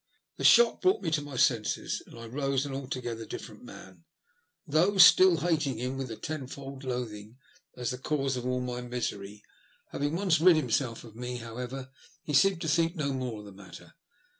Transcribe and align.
The 0.37 0.43
shock 0.43 0.81
brought 0.81 1.03
me 1.03 1.11
to 1.11 1.21
my 1.21 1.35
senses, 1.37 2.01
and 2.07 2.17
I 2.17 2.25
rose 2.25 2.65
an 2.65 2.73
altogether 2.73 3.23
different 3.23 3.63
man, 3.63 4.03
though 4.65 4.97
still 4.97 5.41
hating 5.41 5.77
him 5.77 5.95
with 5.95 6.09
a 6.09 6.15
tenfold 6.15 6.83
loathing 6.83 7.37
as 7.77 7.91
the 7.91 7.99
cause 7.99 8.35
of 8.35 8.43
all 8.47 8.61
my 8.61 8.81
misery. 8.81 9.43
Having 9.91 10.15
once 10.15 10.41
rid 10.41 10.55
himself 10.55 11.03
of 11.03 11.15
me 11.15 11.37
However, 11.37 11.91
he, 12.23 12.33
seemed 12.33 12.61
to 12.61 12.67
think 12.67 12.95
no 12.95 13.13
more 13.13 13.41
of 13.41 13.45
the 13.45 13.51
matter. 13.51 13.93